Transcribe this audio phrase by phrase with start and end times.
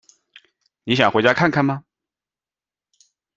[0.83, 1.83] 你想回家看看吗？